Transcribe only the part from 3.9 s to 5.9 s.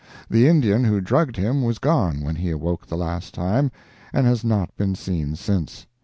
and has not been seen since.